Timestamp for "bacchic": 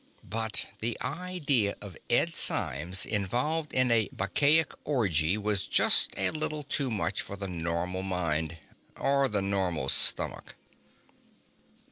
4.11-4.73